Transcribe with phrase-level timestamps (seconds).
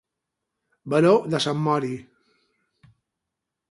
[0.93, 1.95] Baró de Sant Mori.